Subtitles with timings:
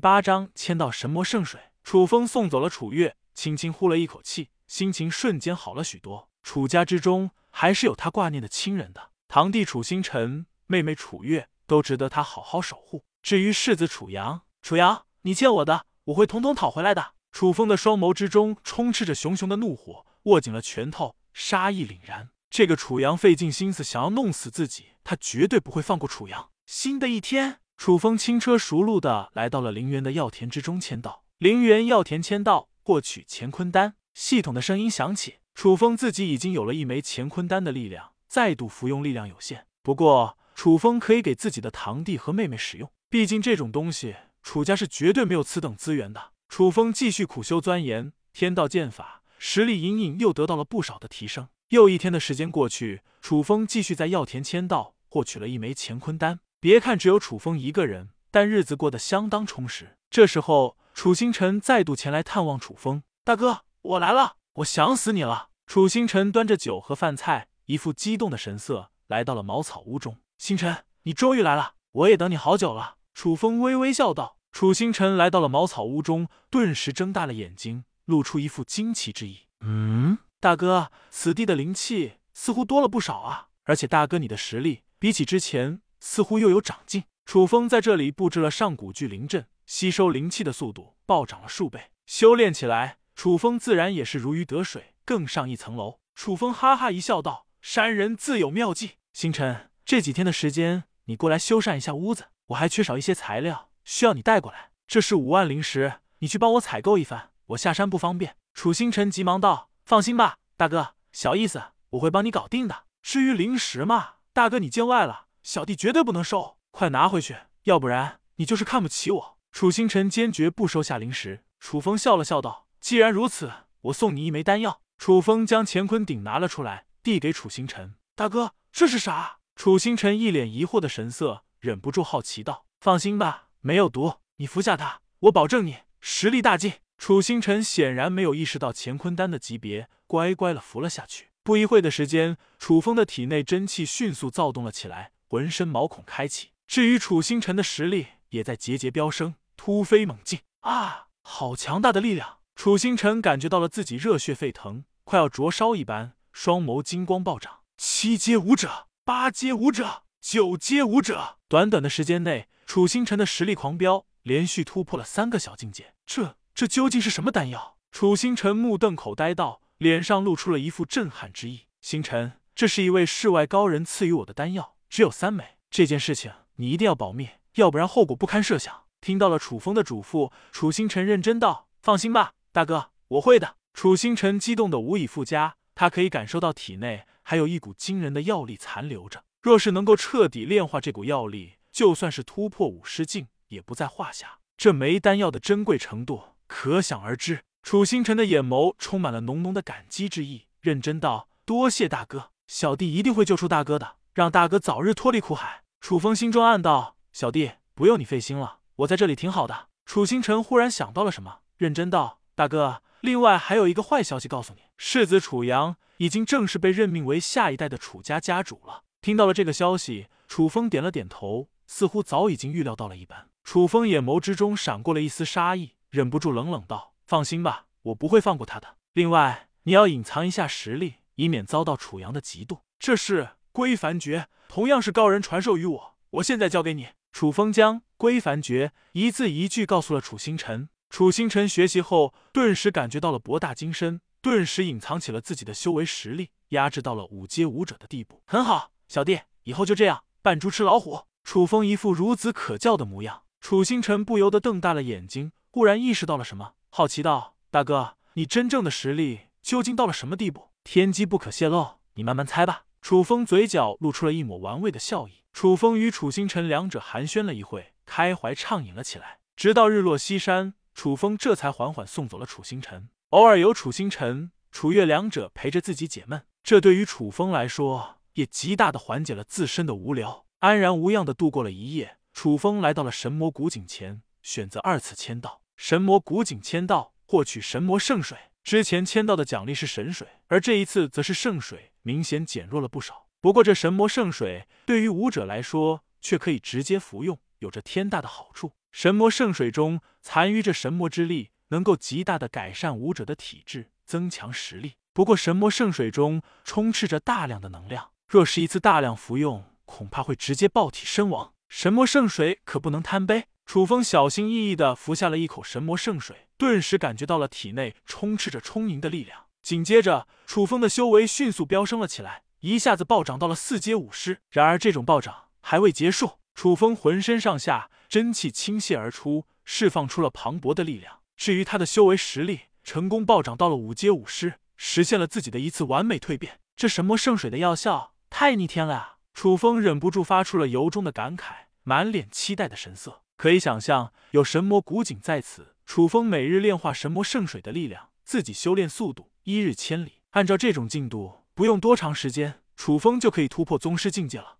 [0.00, 6.30] 八张签到神魔圣水，楚风送走了楚月，轻轻呼了一口气，心情瞬间好了许多。
[6.42, 13.04] 楚家之中还是有他挂念的亲人的，堂弟楚星辰，妹妹楚月都值得他好好守护。
[13.22, 17.12] 至于世子楚阳，楚阳，你欠我的，我会统统讨回来的。
[17.30, 22.30] 楚风的双眸之中充斥着熊熊的怒火，握紧了拳头，杀意凛然。
[22.48, 26.50] 这个楚阳费尽心思想要弄死自己，他绝对不会放过楚阳。
[26.66, 31.24] 新的一天，楚风轻车熟路的来到了陵园的药田之中签到。
[31.38, 33.94] 陵园药田签到，获取乾坤丹。
[34.12, 39.64] 系统的声音响起，楚风自己已经有了一枚乾坤丹的力量，再度服用力量有限。
[39.82, 46.32] 不过，楚风可以给自己的堂弟和妹妹使用，毕竟这种东西楚家是绝对没有此等资源的。
[46.50, 51.48] 楚风继续苦修钻研天道剑法，实力隐隐又得到了不少的提升。
[51.70, 56.40] 又一天的时间过去，楚风继续在药田签到，获取了一枚乾坤丹。
[56.62, 59.96] 别看只有楚风一个人，但日子过得相当充实。
[60.10, 70.18] 这时候，楚星辰再度前来探望楚风：“大哥，我来了，我想死你了。”楚星辰端着酒和饭菜，一副激动的神色，来到了茅草屋中。
[70.36, 74.36] “星辰，你终于来了，我也等你好久了。”楚风微微笑道。
[74.52, 83.48] 楚星辰来到了茅草屋中，顿时睁大了眼睛，露出一副惊奇之意：“嗯。”大哥，此地的灵气似乎多了不少啊！
[83.64, 87.04] 而且大哥你的实力比起之前似乎又有长进。
[87.24, 91.92] 楚风在这里布置了上古巨灵阵，吸收灵气的速度暴涨了数倍。
[92.06, 96.00] 修炼起来，楚风自然也是如鱼得水，更上一层楼。
[96.14, 98.92] 楚风哈哈一笑，道：“山人自有妙计。
[99.12, 104.70] 星辰，这几天的时间，你过来修缮一下屋子，我还缺少一些材料，需要你带过来。
[104.88, 109.70] 这是五万灵石，你去帮我采购一番，我下山不方便。”楚星辰急忙道。
[109.84, 112.84] 放心吧，大哥，小意思，我会帮你搞定的。
[113.02, 119.38] 至于灵石嘛，大哥你见外了，小弟绝对不能收，快拿回去，要不然你就是看不起我。
[119.52, 121.44] 楚星辰坚决不收下灵石。
[121.58, 123.50] 楚风笑了笑道：“既然如此，
[123.82, 141.30] 我送你一枚丹药。”楚风将乾坤鼎拿了出来，递给楚星辰：“大哥，这是啥？”楚星辰一脸疑惑的神色，忍不住好奇道：“放心吧，没有毒，你服下它，我保证你实力大进。”楚星辰显然没有意识到乾坤丹的级别，乖乖的服了下去。
[141.42, 146.48] 不一会的时间，楚风的体内真气迅速躁动了起来，浑身毛孔开启。
[146.66, 150.40] 至于楚星辰的实力，也在节节飙升，突飞猛进。
[150.62, 152.38] 啊，好强大的力量！
[152.56, 157.60] 楚星辰感觉到了自己热血沸腾，快要灼烧一般，双眸金光暴涨。
[157.76, 165.94] 七阶武者，八阶武者，九阶武者，短短的时间内，楚星辰的实力狂飙，连续突破了三个小境界。
[166.04, 166.36] 这。
[166.52, 167.78] 这究竟是什么丹药？
[167.92, 171.68] 楚星辰目瞪口呆道，脸上露出了一副震撼之意。
[171.80, 175.56] 星辰，这是一位世外高人赐予我的丹药，只有三枚。
[175.70, 178.82] 这件事情你一定要保密，要不然后果不堪设想。
[179.00, 189.22] 听到了楚风的嘱咐，楚星辰认真道：“放心吧，大哥，我会的。”楚星辰激动的无以复加，他可以感受到体内还有一股惊人的药力残留着。
[189.40, 194.40] 若是能够彻底炼化这股药力，就算是突破五师境也不在话下。
[194.58, 196.24] 这枚丹药的珍贵程度。
[196.46, 223.30] 可想而知，楚星辰的眼眸充满了浓浓的感激之意，认真道：“多谢大哥，小弟一定会救出大哥的，让大哥早日脱离苦海。”楚风心中暗道：“小弟不用你费心了，我在这里挺好的。”楚星辰忽然想到了什么，认真道：“大哥，另外还有一个坏消息告诉你，世子楚阳已经正式被任命为下一代的楚家家主了。”听到了这个消息，楚风点了点头，似乎早已经预料到了一般。
[223.42, 225.72] 楚风眼眸之中闪过了一丝杀意。
[225.88, 228.76] 忍不住冷冷道：“放心吧，我不会放过他的。
[228.92, 232.60] 另外，你要隐藏一下实力，以免遭到楚阳的嫉妒。
[232.78, 235.96] 这是归凡诀，同样是高人传授于我。
[236.10, 240.68] 我现在交给你。”楚风将归凡诀一字一句告诉了楚星辰。
[240.88, 248.22] 楚星辰学习后，顿时感觉到了博大精深，顿时隐藏起了自己的修为实力，压制到了五阶武者的地步。
[248.26, 251.02] 很好，小弟，以后就这样扮猪吃老虎。
[251.24, 255.32] 楚风一副孺子可教的模样，楚星辰不由得瞪大了眼睛。
[255.50, 260.50] 忽然意识到了什么，好奇道：“大哥，你真正的实力究竟到了什么地步？
[260.62, 265.22] 天机不可泄露，你慢慢猜吧。”楚风嘴角露出了一抹玩味的笑意。
[265.32, 269.18] 楚风与楚星辰两者寒暄了一会，开怀畅饮了起来。
[269.36, 272.88] 直到日落西山，楚风这才缓缓送走了楚星辰。
[273.10, 280.26] 偶尔有楚星辰、楚月两者陪着自己解闷，这对于楚风来说也极大的缓解了自身的无聊。
[280.40, 285.42] 安然无恙的度过了一夜，楚风来到了神魔古井前，选择二次签到。
[285.56, 288.16] 神魔古井签到，获取神魔圣水。
[288.42, 293.06] 之前签到的奖励是神水，而这一次则是圣水，明显减弱了不少。
[293.20, 298.52] 不过这神魔圣水对于武者来说，却可以直接服用，有着天大的好处。
[298.72, 304.74] 神魔圣水中残余着神魔之力，能够极大的改善武者的体质，增强实力。
[304.92, 311.32] 不过，神魔圣水中充斥着大量的能量，若是一次大量服用，恐怕会直接爆体身亡。
[311.48, 313.26] 神魔圣水可不能贪杯。
[313.46, 319.26] 楚风小心翼翼的服下了一口神魔圣水，顿时感觉到了体内充斥着充盈的力量。
[319.42, 324.20] 紧接着，楚风的修为迅速飙升了起来，一下子暴涨到了四阶武师。
[324.30, 331.00] 然而，这种暴涨还未结束，楚风浑身上下真气倾泻而出，释放出了磅礴的力量。
[331.16, 336.40] 至于他的修为实力，成功暴涨到了五阶武师，实现了自己的一次完美蜕变。
[336.56, 338.96] 这神魔圣水的药效太逆天了啊！
[339.14, 343.02] 楚风忍不住发出了由衷的感慨，满脸期待的神色。
[343.16, 350.02] 可以想象，有神魔古井在此，楚风每日炼化神魔圣水的力量，自己修炼速度一日千里。
[350.10, 354.39] 按照这种进度，不用多长时间，楚风就可以突破宗师境界了。